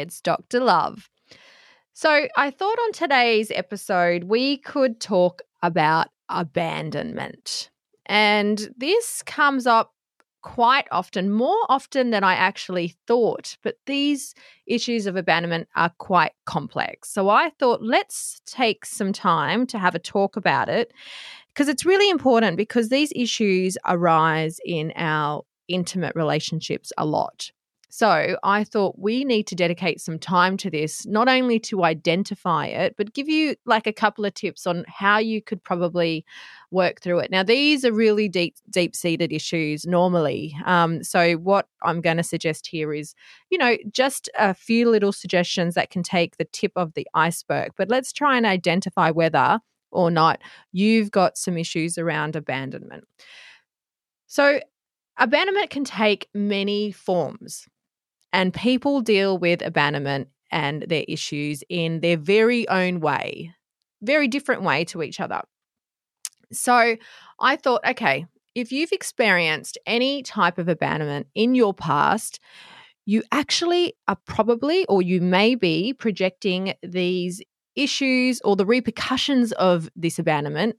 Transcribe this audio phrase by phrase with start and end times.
[0.00, 0.60] It's Dr.
[0.60, 1.06] Lurve.
[1.92, 7.70] So, I thought on today's episode we could talk about abandonment.
[8.06, 9.92] And this comes up
[10.42, 13.58] quite often, more often than I actually thought.
[13.62, 14.34] But these
[14.66, 17.10] issues of abandonment are quite complex.
[17.10, 20.92] So, I thought let's take some time to have a talk about it
[21.48, 27.50] because it's really important because these issues arise in our intimate relationships a lot.
[27.92, 32.66] So I thought we need to dedicate some time to this, not only to identify
[32.66, 36.24] it, but give you like a couple of tips on how you could probably
[36.70, 37.32] work through it.
[37.32, 40.56] Now, these are really deep, deep seated issues normally.
[40.64, 43.16] Um, so what I'm going to suggest here is,
[43.50, 47.72] you know, just a few little suggestions that can take the tip of the iceberg.
[47.76, 49.58] But let's try and identify whether
[49.90, 53.08] or not you've got some issues around abandonment.
[54.28, 54.60] So,
[55.18, 57.66] abandonment can take many forms.
[58.32, 63.54] And people deal with abandonment and their issues in their very own way,
[64.02, 65.42] very different way to each other.
[66.52, 66.96] So
[67.40, 72.40] I thought, okay, if you've experienced any type of abandonment in your past,
[73.06, 77.40] you actually are probably, or you may be, projecting these
[77.76, 80.76] issues or the repercussions of this abandonment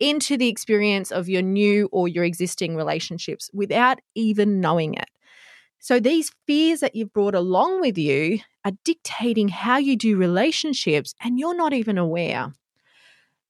[0.00, 5.08] into the experience of your new or your existing relationships without even knowing it.
[5.78, 11.14] So these fears that you've brought along with you are dictating how you do relationships
[11.22, 12.52] and you're not even aware.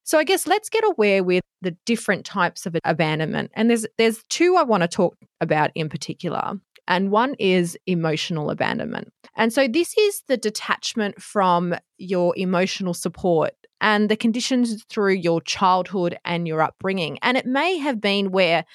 [0.03, 3.51] So I guess let's get aware with the different types of abandonment.
[3.53, 6.53] And there's there's two I want to talk about in particular.
[6.87, 9.13] And one is emotional abandonment.
[9.35, 15.41] And so this is the detachment from your emotional support and the conditions through your
[15.41, 17.19] childhood and your upbringing.
[17.21, 18.65] And it may have been where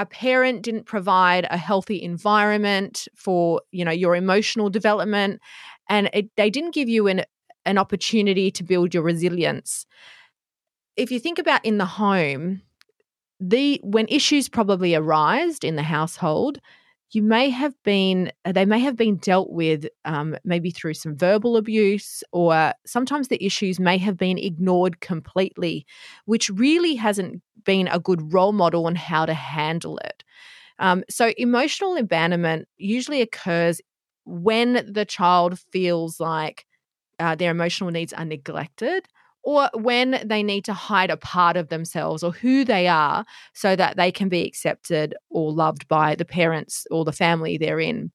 [0.00, 5.40] a parent didn't provide a healthy environment for you know your emotional development
[5.90, 7.22] and it, they didn't give you an
[7.66, 9.84] an opportunity to build your resilience.
[10.96, 12.62] If you think about in the home
[13.38, 16.60] the when issues probably arise in the household
[17.12, 21.56] you may have been they may have been dealt with um, maybe through some verbal
[21.56, 25.86] abuse or sometimes the issues may have been ignored completely
[26.24, 30.24] which really hasn't been a good role model on how to handle it.
[30.78, 33.80] Um, so emotional abandonment usually occurs
[34.24, 36.64] when the child feels like
[37.18, 39.06] uh, their emotional needs are neglected
[39.42, 43.24] or when they need to hide a part of themselves or who they are
[43.54, 47.80] so that they can be accepted or loved by the parents or the family they're
[47.80, 48.10] in.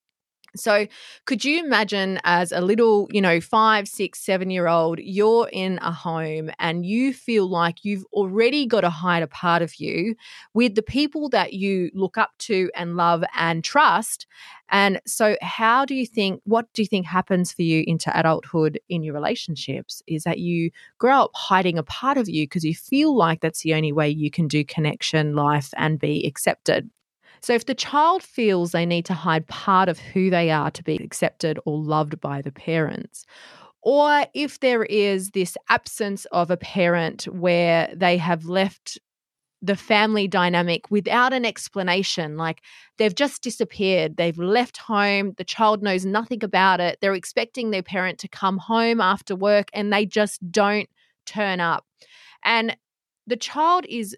[0.55, 0.87] So,
[1.25, 5.79] could you imagine as a little, you know, five, six, seven year old, you're in
[5.81, 10.15] a home and you feel like you've already got to hide a part of you
[10.53, 14.27] with the people that you look up to and love and trust.
[14.69, 18.79] And so, how do you think, what do you think happens for you into adulthood
[18.89, 20.01] in your relationships?
[20.07, 23.61] Is that you grow up hiding a part of you because you feel like that's
[23.61, 26.89] the only way you can do connection, life, and be accepted.
[27.45, 30.83] So if the child feels they need to hide part of who they are to
[30.83, 33.23] be accepted or loved by the parents,
[33.83, 38.97] or if there is this absence of a parent where they have left
[39.61, 42.35] the family dynamic without an explanation.
[42.35, 42.61] Like
[42.97, 46.97] they've just disappeared, they've left home, the child knows nothing about it.
[46.99, 50.89] They're expecting their parent to come home after work and they just don't
[51.27, 51.85] turn up.
[52.43, 52.75] And
[53.27, 54.17] the child is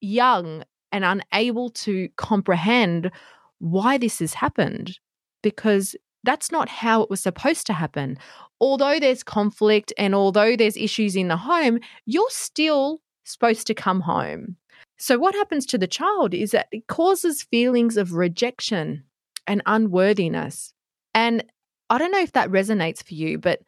[0.00, 0.62] young
[0.92, 3.10] and unable to comprehend
[3.58, 4.98] why this has happened
[5.42, 8.18] because that's not how it was supposed to happen.
[8.60, 14.00] Although there's conflict and although there's issues in the home, you're still supposed to come
[14.00, 14.56] home.
[14.98, 19.04] So, what happens to the child is that it causes feelings of rejection
[19.46, 20.72] and unworthiness.
[21.14, 21.44] And
[21.88, 23.60] I don't know if that resonates for you, but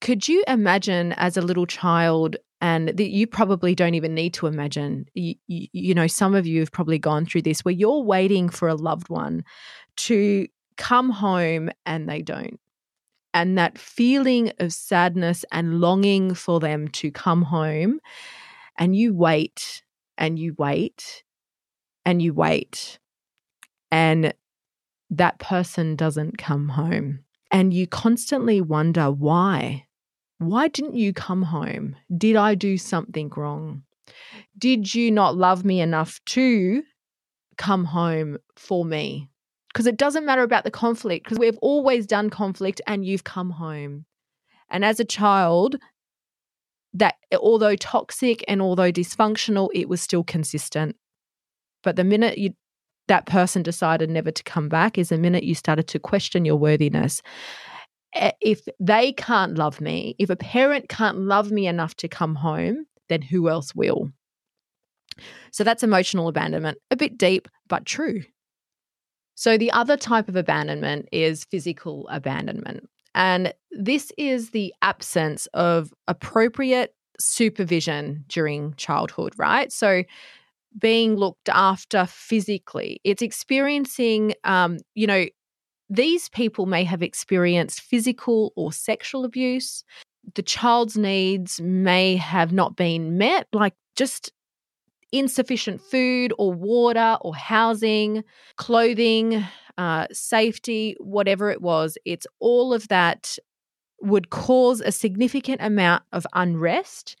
[0.00, 4.46] could you imagine as a little child and that you probably don't even need to
[4.46, 5.04] imagine.
[5.12, 8.48] You, you, you, know some of you have probably gone through this where you're waiting
[8.48, 9.44] for a loved one
[9.96, 12.58] to come home and they don't.
[13.34, 18.00] And that feeling of sadness and longing for them to come home
[18.78, 19.82] and you wait
[20.16, 21.22] and you wait
[22.06, 22.98] and you wait
[23.90, 24.32] and
[25.10, 27.24] that person doesn't come home.
[27.50, 29.84] And you constantly wonder why
[30.38, 31.96] Why didn't you come home?
[32.16, 33.82] Did I do something wrong?
[34.58, 36.82] Did you not love me enough to
[37.56, 39.28] come home for me?
[39.72, 43.50] Because it doesn't matter about the conflict, because we've always done conflict and you've come
[43.50, 44.04] home.
[44.70, 45.76] And as a child,
[46.92, 50.96] that although toxic and although dysfunctional, it was still consistent.
[51.82, 52.54] But the minute you
[53.08, 56.56] that person decided never to come back is the minute you started to question your
[56.56, 57.20] worthiness.
[58.14, 62.86] If they can't love me, if a parent can't love me enough to come home,
[63.08, 64.10] then who else will?
[65.50, 68.22] So that's emotional abandonment, a bit deep, but true.
[69.34, 72.88] So the other type of abandonment is physical abandonment.
[73.14, 79.72] And this is the absence of appropriate supervision during childhood, right?
[79.72, 80.02] So
[80.78, 85.26] being looked after physically, it's experiencing, um, you know,
[85.90, 89.84] these people may have experienced physical or sexual abuse.
[90.34, 94.32] The child's needs may have not been met, like just
[95.12, 98.24] insufficient food or water or housing,
[98.56, 99.44] clothing,
[99.78, 101.96] uh, safety, whatever it was.
[102.04, 103.38] It's all of that
[104.00, 107.16] would cause a significant amount of unrest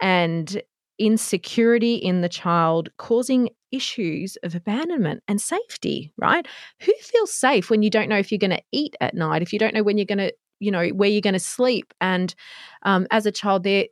[0.00, 0.60] and
[0.98, 6.46] insecurity in the child, causing issues of abandonment and safety, right?
[6.82, 9.52] Who feels safe when you don't know if you're going to eat at night, if
[9.52, 11.92] you don't know when you're going to, you know, where you're going to sleep?
[12.00, 12.34] And
[12.82, 13.86] um, as a child, they're,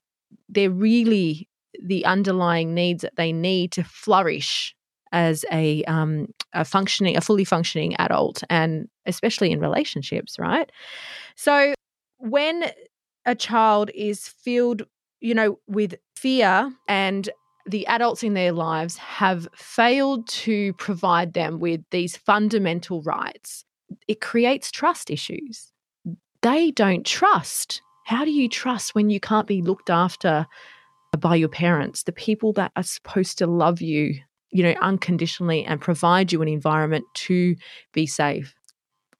[0.48, 1.48] they're really
[1.82, 4.74] the underlying needs that they need to flourish
[5.12, 10.70] as a, um, a functioning, a fully functioning adult, and especially in relationships, right?
[11.36, 11.74] So
[12.18, 12.70] when
[13.26, 14.82] a child is filled
[15.24, 17.30] you know, with fear and
[17.64, 23.64] the adults in their lives have failed to provide them with these fundamental rights,
[24.06, 25.72] it creates trust issues.
[26.42, 27.80] They don't trust.
[28.04, 30.46] How do you trust when you can't be looked after
[31.18, 34.16] by your parents, the people that are supposed to love you,
[34.50, 37.56] you know, unconditionally and provide you an environment to
[37.94, 38.54] be safe?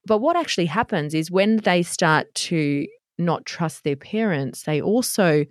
[0.05, 2.85] But what actually happens is when they start to
[3.17, 5.45] not trust their parents, they also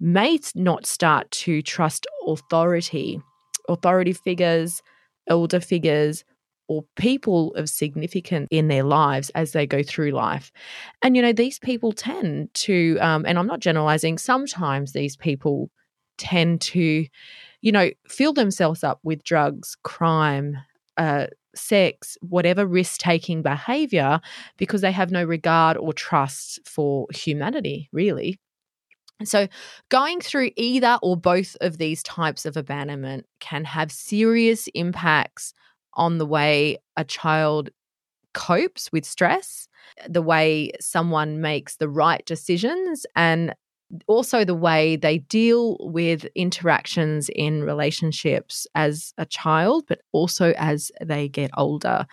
[0.00, 3.20] may not start to trust authority,
[3.68, 4.82] authority figures,
[5.28, 6.24] elder figures,
[6.68, 10.52] or people of significance in their lives as they go through life.
[11.02, 15.70] And, you know, these people tend to, um, and I'm not generalizing, sometimes these people
[16.16, 17.06] tend to,
[17.60, 20.58] you know, fill themselves up with drugs, crime,
[20.96, 21.26] uh,
[21.56, 24.20] sex, whatever risk taking behavior,
[24.56, 28.38] because they have no regard or trust for humanity, really.
[29.24, 29.48] So,
[29.90, 35.52] going through either or both of these types of abandonment can have serious impacts
[35.94, 37.70] on the way a child
[38.32, 39.68] copes with stress,
[40.08, 43.54] the way someone makes the right decisions, and
[44.06, 50.92] also the way they deal with interactions in relationships as a child, but also as
[51.02, 52.06] they get older,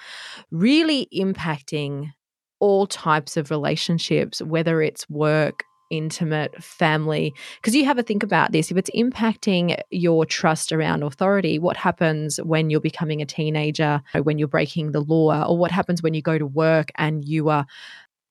[0.52, 2.12] really impacting
[2.60, 7.34] all types of relationships, whether it's work, intimate family.
[7.62, 11.78] Because you have a think about this if it's impacting your trust around authority what
[11.78, 16.14] happens when you're becoming a teenager when you're breaking the law or what happens when
[16.14, 17.66] you go to work and you are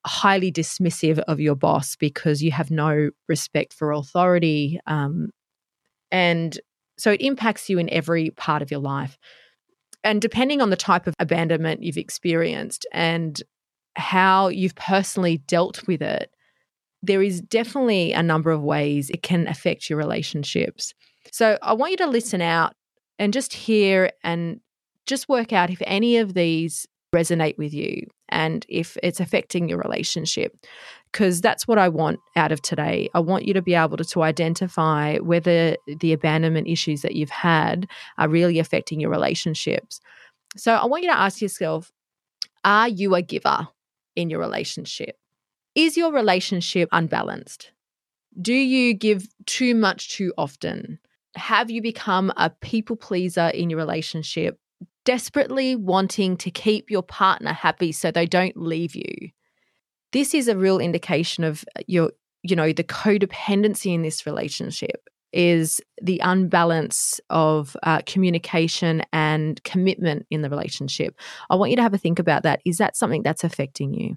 [0.07, 5.31] highly dismissive of your boss because you have no respect for authority um,
[6.11, 6.59] and
[6.99, 9.19] so it impacts you in every part of your life.
[10.03, 13.43] And depending on the type of abandonment you've experienced and
[13.97, 16.31] how you've personally dealt with it
[17.03, 20.95] there is definitely a number of ways it can affect your relationships.
[21.33, 22.75] So I want you to listen out
[23.19, 24.61] and just hear and
[25.07, 29.79] just work out if any of these resonate with you and if it's affecting your
[29.79, 30.57] relationship
[31.13, 33.09] because that's what I want out of today.
[33.15, 37.31] I want you to be able to, to identify whether the abandonment issues that you've
[37.31, 37.89] had
[38.19, 40.01] are really affecting your relationships.
[40.57, 41.91] So I want you to ask yourself,
[42.65, 43.69] are you a giver
[44.15, 45.17] in your relationship?
[45.77, 47.71] Is your relationship unbalanced?
[48.41, 50.99] Do you give too much too often?
[51.37, 54.59] Have you become a people pleaser in your relationship,
[55.05, 59.31] desperately wanting to keep your partner happy so they don't leave you?
[60.13, 65.83] This is a real indication of your, you know, the codependency in this relationship is
[66.01, 71.15] the unbalance of uh, communication and commitment in the relationship.
[71.51, 72.63] I want you to have a think about that.
[72.65, 74.17] Is that something that's affecting you?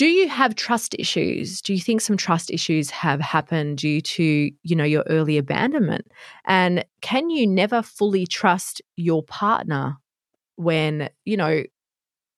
[0.00, 1.60] Do you have trust issues?
[1.60, 6.10] Do you think some trust issues have happened due to you know your early abandonment?
[6.46, 9.98] And can you never fully trust your partner
[10.56, 11.64] when you know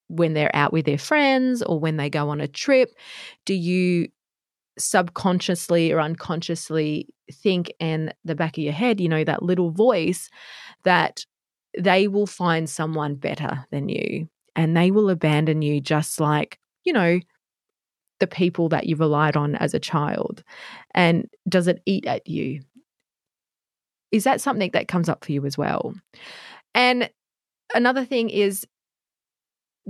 [0.09, 2.91] when they're out with their friends or when they go on a trip?
[3.47, 4.09] Do you
[4.77, 10.29] subconsciously or unconsciously think in the back of your head, you know, that little voice
[10.83, 11.25] that
[11.79, 16.93] they will find someone better than you and they will abandon you just like, you
[16.93, 17.21] know,
[18.23, 20.45] the people that you relied on as a child.
[20.95, 22.61] And does it eat at you?
[24.13, 25.93] Is that something that comes up for you as well?
[26.73, 27.11] And
[27.75, 28.65] another thing is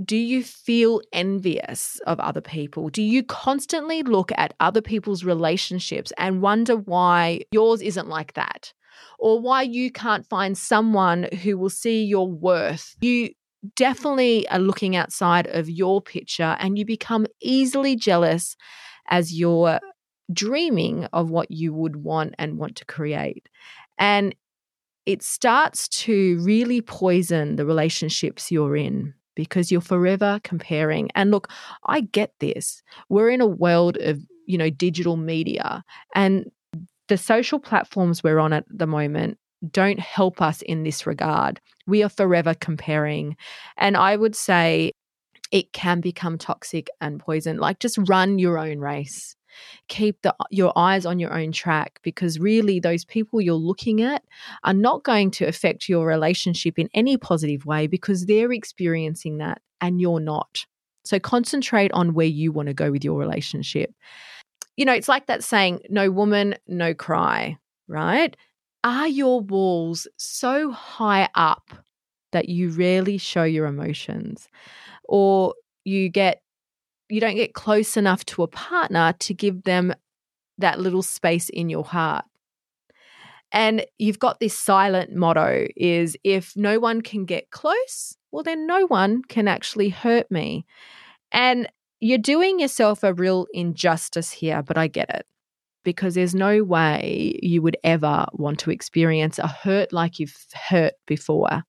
[0.03, 2.89] do you feel envious of other people?
[2.89, 8.73] Do you constantly look at other people's relationships and wonder why yours isn't like that?
[9.19, 12.95] Or why you can't find someone who will see your worth?
[13.01, 13.29] You
[13.75, 18.55] definitely are looking outside of your picture and you become easily jealous
[19.09, 19.79] as you're
[20.31, 23.49] dreaming of what you would want and want to create.
[23.97, 24.35] And
[25.05, 31.09] it starts to really poison the relationships you're in because you're forever comparing.
[31.15, 31.49] And look,
[31.85, 32.81] I get this.
[33.09, 35.83] We're in a world of, you know, digital media
[36.15, 36.49] and
[37.07, 39.37] the social platforms we're on at the moment
[39.71, 41.59] don't help us in this regard.
[41.87, 43.37] We are forever comparing.
[43.77, 44.91] And I would say
[45.51, 47.57] it can become toxic and poison.
[47.57, 49.35] Like just run your own race
[49.87, 54.23] keep the, your eyes on your own track because really those people you're looking at
[54.63, 59.61] are not going to affect your relationship in any positive way because they're experiencing that
[59.81, 60.65] and you're not.
[61.05, 63.91] So concentrate on where you want to go with your relationship.
[64.77, 68.35] You know, it's like that saying, no woman, no cry, right?
[68.83, 71.71] Are your walls so high up
[72.31, 74.49] that you rarely show your emotions?
[75.05, 76.41] Or you get
[77.09, 79.93] you don't get close enough to a partner to give them
[80.57, 82.25] that little space in your heart.
[83.51, 88.65] And you've got this silent motto is if no one can get close, well then
[88.65, 90.65] no one can actually hurt me.
[91.31, 91.67] And
[91.99, 95.25] you're doing yourself a real injustice here, but I get it.
[95.83, 100.93] Because there's no way you would ever want to experience a hurt like you've hurt
[101.05, 101.63] before.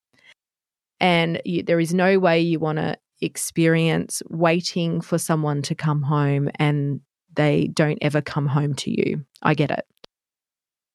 [1.00, 6.02] And you, there is no way you want to experience waiting for someone to come
[6.02, 7.00] home and
[7.35, 9.25] they don't ever come home to you.
[9.42, 9.85] I get it.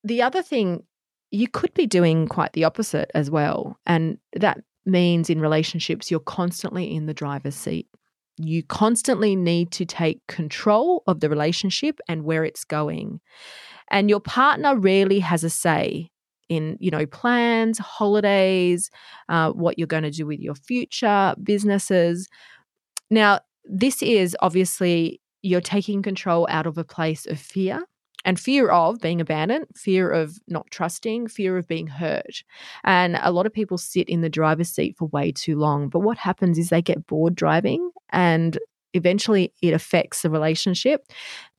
[0.04, 0.84] The other thing,
[1.32, 3.78] you could be doing quite the opposite as well.
[3.86, 7.88] And that means in relationships, you're constantly in the driver's seat.
[8.42, 13.20] You constantly need to take control of the relationship and where it's going.
[13.92, 16.10] And your partner rarely has a say
[16.48, 18.90] in you know plans holidays
[19.30, 22.28] uh, what you're going to do with your future businesses
[23.12, 27.84] now this is obviously you're taking control out of a place of fear
[28.26, 32.44] and fear of being abandoned, fear of not trusting, fear of being hurt.
[32.84, 35.88] And a lot of people sit in the driver's seat for way too long.
[35.88, 38.58] But what happens is they get bored driving and
[38.94, 41.06] eventually it affects the relationship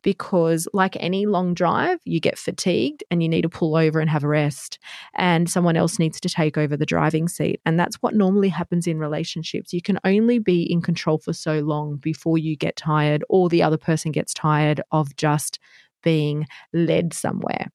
[0.03, 4.09] because, like any long drive, you get fatigued and you need to pull over and
[4.09, 4.79] have a rest,
[5.15, 7.61] and someone else needs to take over the driving seat.
[7.67, 9.73] And that's what normally happens in relationships.
[9.73, 13.63] You can only be in control for so long before you get tired or the
[13.63, 15.59] other person gets tired of just
[16.03, 17.67] being led somewhere.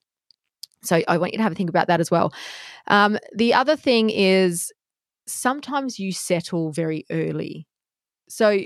[0.82, 2.34] So I want you to have a think about that as well.
[2.88, 4.72] Um, the other thing is
[5.28, 7.68] sometimes you settle very early.
[8.28, 8.60] So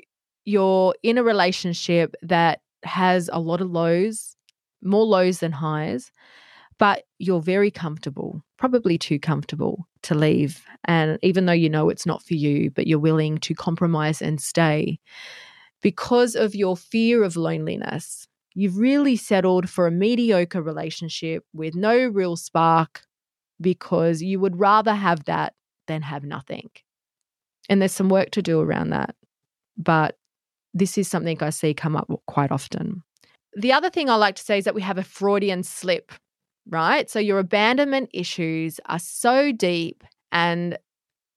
[0.45, 4.35] you're in a relationship that has a lot of lows,
[4.81, 6.11] more lows than highs,
[6.77, 10.63] but you're very comfortable, probably too comfortable to leave.
[10.85, 14.39] And even though you know it's not for you, but you're willing to compromise and
[14.39, 14.99] stay
[15.81, 18.27] because of your fear of loneliness.
[18.55, 23.01] You've really settled for a mediocre relationship with no real spark
[23.61, 25.53] because you would rather have that
[25.87, 26.69] than have nothing.
[27.69, 29.15] And there's some work to do around that.
[29.79, 30.17] But
[30.73, 33.01] this is something I see come up quite often.
[33.55, 36.11] The other thing I like to say is that we have a Freudian slip,
[36.67, 37.09] right?
[37.09, 40.77] So your abandonment issues are so deep and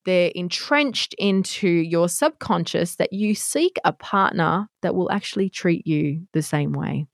[0.04, 6.26] they're entrenched into your subconscious that you seek a partner that will actually treat you
[6.32, 7.06] the same way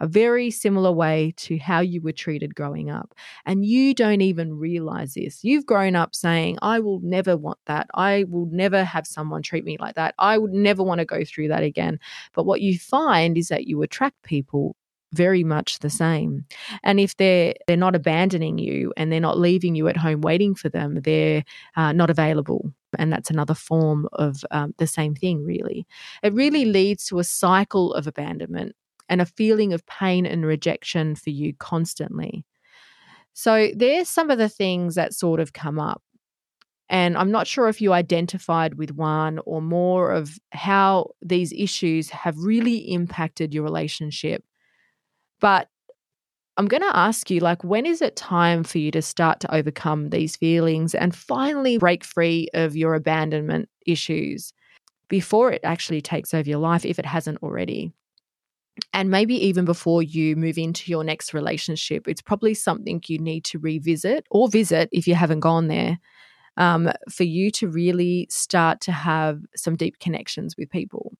[0.00, 3.14] a very similar way to how you were treated growing up.
[3.46, 5.42] And you don't even realize this.
[5.42, 7.88] You've grown up saying, I will never want that.
[7.94, 10.14] I will never have someone treat me like that.
[10.18, 11.98] I would never want to go through that again.
[12.34, 14.76] But what you find is that you attract people
[15.12, 16.44] very much the same.
[16.82, 20.54] And if they're they're not abandoning you and they're not leaving you at home waiting
[20.54, 21.44] for them, they're
[21.76, 22.72] uh, not available.
[22.98, 25.86] And that's another form of um, the same thing, really.
[26.22, 28.74] It really leads to a cycle of abandonment
[29.08, 32.44] and a feeling of pain and rejection for you constantly.
[33.34, 36.02] So, there's some of the things that sort of come up.
[36.90, 42.10] And I'm not sure if you identified with one or more of how these issues
[42.10, 44.44] have really impacted your relationship
[45.40, 45.68] But
[46.56, 49.54] I'm going to ask you, like, when is it time for you to start to
[49.54, 54.52] overcome these feelings and finally break free of your abandonment issues
[55.08, 57.92] before it actually takes over your life, if it hasn't already?
[58.92, 63.44] And maybe even before you move into your next relationship, it's probably something you need
[63.44, 65.98] to revisit or visit if you haven't gone there
[66.56, 71.12] um, for you to really start to have some deep connections with people.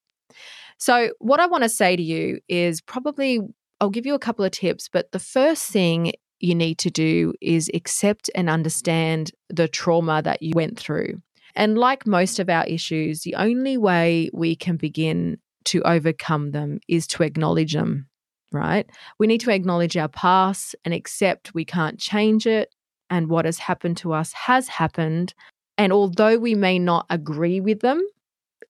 [0.79, 3.41] So, what I want to say to you is probably
[3.81, 7.33] I'll give you a couple of tips, but the first thing you need to do
[7.41, 11.21] is accept and understand the trauma that you went through.
[11.55, 15.39] And like most of our issues, the only way we can begin
[15.69, 18.09] to overcome them is to acknowledge them,
[18.53, 18.89] right?
[19.19, 22.75] We need to acknowledge our past and accept we can't change it
[23.11, 25.35] and what has happened to us has happened.
[25.77, 28.03] And although we may not agree with them,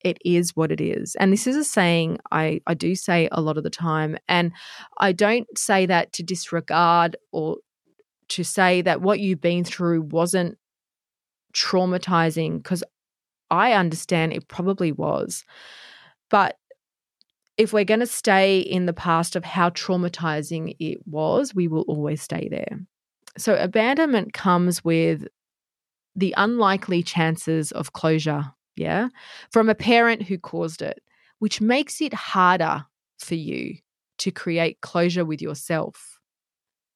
[0.04, 1.16] it is what it is.
[1.16, 4.16] And this is a saying I, I do say a lot of the time.
[4.28, 4.52] And
[4.98, 7.56] I don't say that to disregard or
[8.28, 10.58] to say that what you've been through wasn't
[11.54, 12.84] traumatizing, because
[13.50, 15.44] I understand it probably was.
[16.30, 16.56] But
[17.58, 21.82] if we're going to stay in the past of how traumatizing it was, we will
[21.82, 22.78] always stay there.
[23.36, 25.26] So, abandonment comes with
[26.16, 29.08] the unlikely chances of closure yeah,
[29.50, 31.02] from a parent who caused it,
[31.40, 32.86] which makes it harder
[33.18, 33.76] for you
[34.18, 36.18] to create closure with yourself.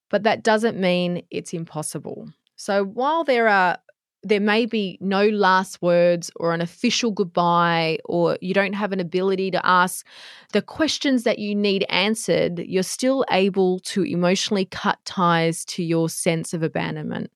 [0.09, 2.29] But that doesn't mean it's impossible.
[2.57, 3.79] So while there are
[4.23, 9.01] there may be no last words or an official goodbye, or you don't have an
[9.01, 10.07] ability to ask
[10.53, 16.09] the questions that you need answered, you're still able to emotionally cut ties to your
[16.09, 17.31] sense of abandonment.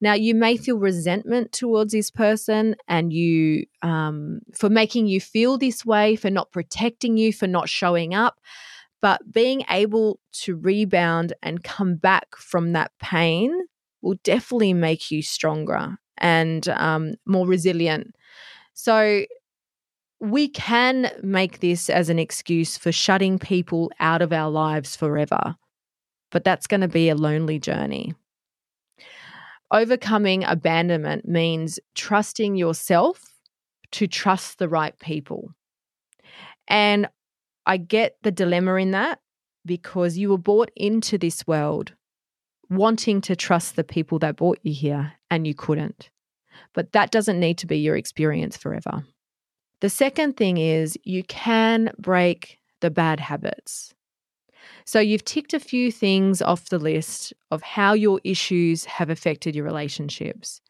[0.00, 5.56] Now, you may feel resentment towards this person and you, um, for making you feel
[5.56, 8.38] this way, for not protecting you, for not showing up.
[9.00, 13.66] But being able to rebound and come back from that pain
[14.02, 18.14] will definitely make you stronger and um, more resilient.
[18.74, 19.24] So,
[20.20, 25.54] we can make this as an excuse for shutting people out of our lives forever,
[26.30, 28.14] but that's going to be a lonely journey.
[29.70, 33.34] Overcoming abandonment means trusting yourself
[33.92, 35.52] to trust the right people.
[36.68, 37.08] And
[37.66, 39.20] I get the dilemma in that
[39.66, 41.92] because you were brought into this world
[42.70, 46.10] wanting to trust the people that brought you here and you couldn't.
[46.72, 49.04] But that doesn't need to be your experience forever.
[49.80, 53.94] The second thing is you can break the bad habits.
[54.86, 59.54] So you've ticked a few things off the list of how your issues have affected
[59.54, 60.60] your relationships.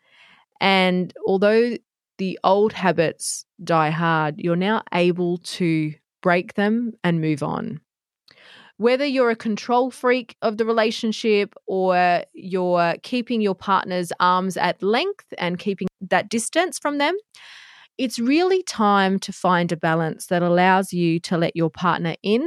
[0.61, 1.77] And although
[2.19, 7.81] the old habits die hard, you're now able to break them and move on.
[8.85, 14.83] Whether you're a control freak of the relationship or you're keeping your partner's arms at
[14.83, 17.17] length and keeping that distance from them,
[17.97, 22.47] it's really time to find a balance that allows you to let your partner in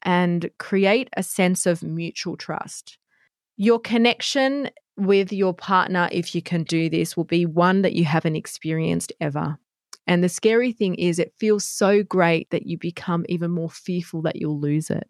[0.00, 2.96] and create a sense of mutual trust.
[3.58, 8.06] Your connection with your partner, if you can do this, will be one that you
[8.06, 9.58] haven't experienced ever.
[10.06, 14.22] And the scary thing is, it feels so great that you become even more fearful
[14.22, 15.06] that you'll lose it.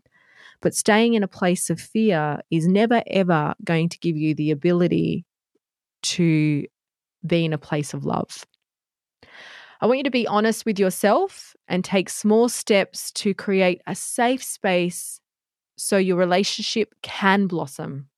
[0.65, 4.51] But staying in a place of fear is never, ever going to give you the
[4.51, 5.27] ability
[6.05, 6.65] to
[7.27, 8.47] be in a place of love.
[9.83, 13.95] I want you to be honest with yourself and take small steps to create a
[13.95, 15.21] safe space
[15.77, 18.09] so your relationship can blossom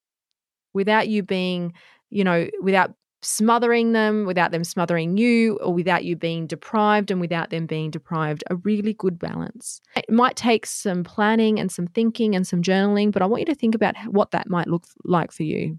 [0.72, 1.72] without you being,
[2.10, 2.94] you know, without
[3.26, 7.90] smothering them, without them smothering you, or without you being deprived and without them being
[7.90, 8.44] deprived.
[8.50, 9.80] A really good balance.
[9.96, 13.46] It might take some planning and some thinking and some journaling, but I want you
[13.46, 15.78] to think about what that might look like for you.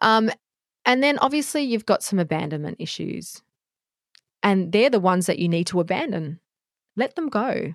[0.00, 0.30] Um,
[0.84, 3.42] and then obviously, you've got some abandonment issues.
[4.42, 6.38] And they're the ones that you need to abandon.
[6.96, 7.72] Let them go.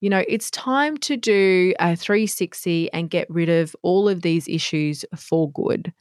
[0.00, 4.46] You know, it's time to do a 360 and get rid of all of these
[4.46, 5.92] issues for good.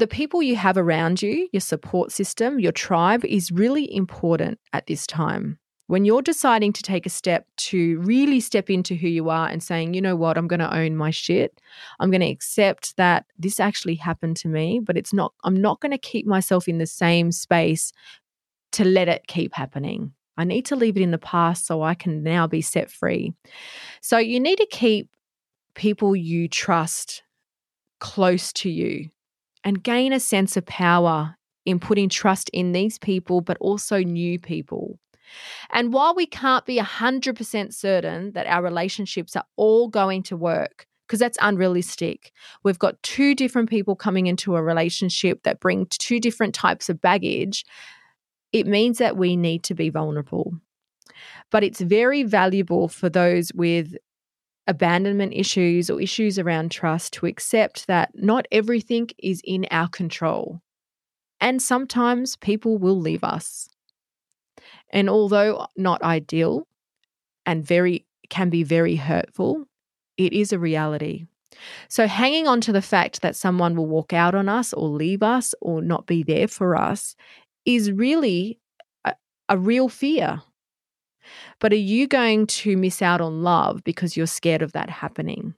[0.00, 4.86] The people you have around you, your support system, your tribe is really important at
[4.86, 5.58] this time.
[5.88, 9.62] When you're deciding to take a step to really step into who you are and
[9.62, 11.60] saying, you know what, I'm going to own my shit.
[11.98, 15.80] I'm going to accept that this actually happened to me, but it's not, I'm not
[15.80, 17.92] going to keep myself in the same space
[18.72, 20.14] to let it keep happening.
[20.38, 23.34] I need to leave it in the past so I can now be set free.
[24.00, 25.10] So you need to keep
[25.74, 27.22] people you trust
[27.98, 29.10] close to you
[29.64, 34.38] and gain a sense of power in putting trust in these people, but also new
[34.38, 34.98] people.
[35.70, 40.86] And while we can't be 100% certain that our relationships are all going to work,
[41.06, 42.32] because that's unrealistic.
[42.62, 47.00] We've got two different people coming into a relationship that bring two different types of
[47.00, 47.64] baggage.
[48.52, 50.54] It means that we need to be vulnerable.
[51.50, 53.96] But it's very valuable for those with
[54.66, 60.60] abandonment issues or issues around trust to accept that not everything is in our control.
[61.40, 63.68] And sometimes people will leave us.
[64.92, 66.66] And although not ideal
[67.46, 69.64] and very can be very hurtful,
[70.16, 71.26] it is a reality.
[71.88, 75.22] So, hanging on to the fact that someone will walk out on us or leave
[75.22, 77.16] us or not be there for us
[77.64, 78.58] is really
[79.04, 79.14] a,
[79.48, 80.42] a, real fear.
[81.58, 85.54] But are you going to miss out on love because you're scared of that happening?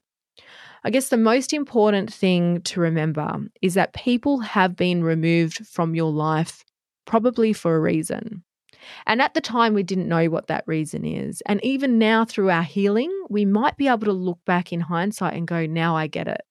[0.84, 5.94] I guess the most important thing to remember is that people have been removed from
[5.94, 6.64] your life
[7.04, 8.42] probably for a reason.
[9.06, 11.40] And at the time, we didn't know what that reason is.
[11.46, 15.34] And even now, through our healing, we might be able to look back in hindsight
[15.34, 16.42] and go, now I get it.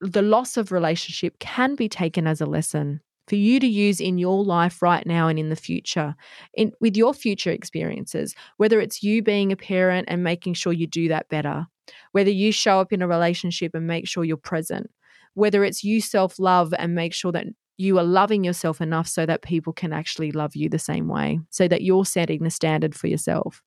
[0.00, 4.18] The loss of relationship can be taken as a lesson for you to use in
[4.18, 6.14] your life right now and in the future,
[6.54, 10.86] in, with your future experiences, whether it's you being a parent and making sure you
[10.86, 11.66] do that better,
[12.12, 14.90] whether you show up in a relationship and make sure you're present,
[15.34, 19.26] whether it's you self love and make sure that you are loving yourself enough so
[19.26, 22.94] that people can actually love you the same way, so that you're setting the standard
[22.94, 23.62] for yourself.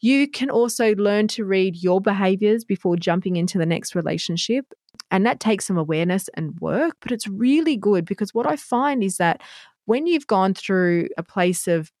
[0.00, 4.66] You can also learn to read your behaviors before jumping into the next relationship.
[5.14, 9.00] And that takes some awareness and work, but it's really good because what I find
[9.00, 9.42] is that
[9.84, 11.92] when you've gone through a place of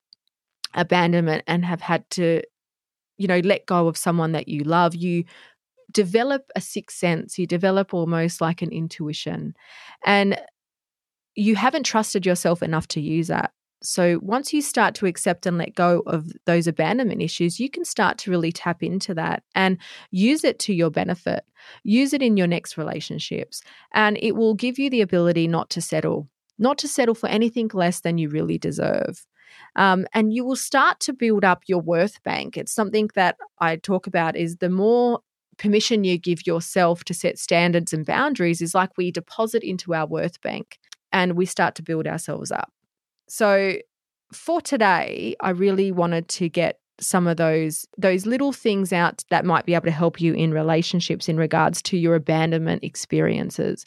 [0.74, 2.42] abandonment and have had to,
[3.16, 5.22] you know, let go of someone that you love, you
[5.92, 9.54] develop a sixth sense, you develop almost like an intuition.
[10.04, 10.36] And
[11.36, 13.52] you haven't trusted yourself enough to use that.
[13.84, 17.84] So once you start to accept and let go of those abandonment issues, you can
[17.84, 19.78] start to really tap into that and
[20.10, 21.44] use it to your benefit.
[21.82, 25.80] Use it in your next relationships, and it will give you the ability not to
[25.80, 29.26] settle, not to settle for anything less than you really deserve.
[29.76, 32.56] Um, and you will start to build up your worth bank.
[32.56, 35.20] It's something that I talk about is the more
[35.58, 40.06] permission you give yourself to set standards and boundaries is like we deposit into our
[40.06, 40.78] worth bank
[41.12, 42.72] and we start to build ourselves up.
[43.28, 43.76] So
[44.32, 49.44] for today, I really wanted to get some of those those little things out that
[49.44, 53.84] might be able to help you in relationships in regards to your abandonment experiences.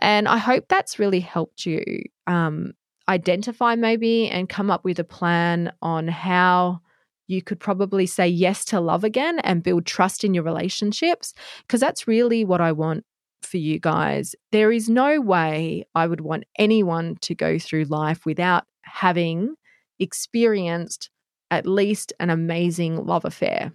[0.00, 1.82] And I hope that's really helped you
[2.26, 2.72] um,
[3.08, 6.80] identify maybe and come up with a plan on how
[7.26, 11.34] you could probably say yes to love again and build trust in your relationships
[11.66, 13.04] because that's really what I want
[13.44, 14.34] for you guys.
[14.50, 19.54] There is no way I would want anyone to go through life without having
[19.98, 21.10] experienced
[21.50, 23.72] at least an amazing love affair.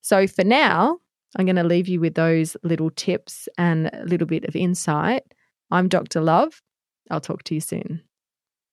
[0.00, 0.98] So for now,
[1.36, 5.24] I'm going to leave you with those little tips and a little bit of insight.
[5.70, 6.20] I'm Dr.
[6.20, 6.60] Lurve.
[7.10, 8.02] I'll talk to you soon.